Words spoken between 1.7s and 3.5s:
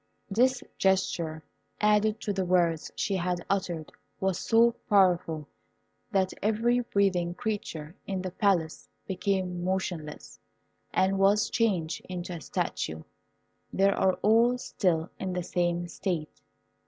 added to the words she had